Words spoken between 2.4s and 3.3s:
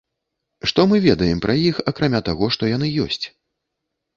што яны ёсць?